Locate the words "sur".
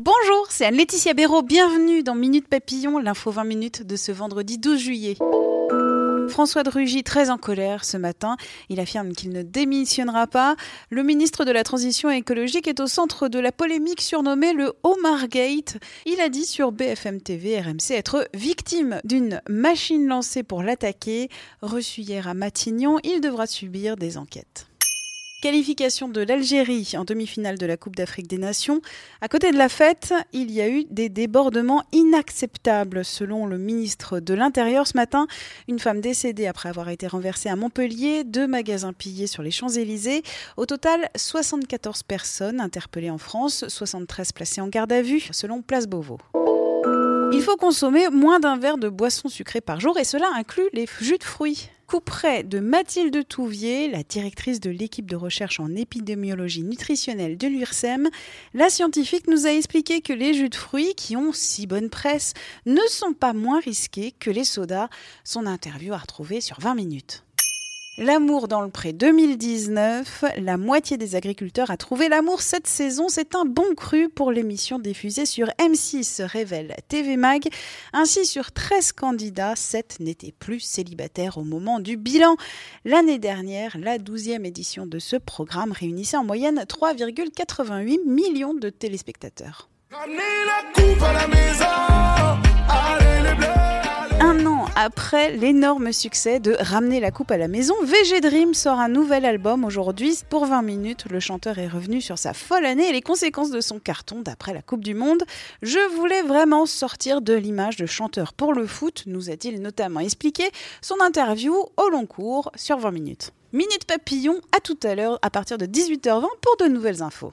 16.44-16.72, 39.28-39.44, 66.42-66.60, 75.26-75.48, 78.24-78.52, 102.00-102.16, 112.54-112.78